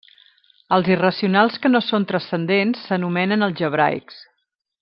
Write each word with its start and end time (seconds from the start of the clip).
Els 0.77 0.87
irracionals 0.95 1.59
que 1.67 1.71
no 1.75 1.83
són 1.89 2.09
transcendents 2.13 2.83
s'anomenen 2.89 3.49
algebraics. 3.51 4.19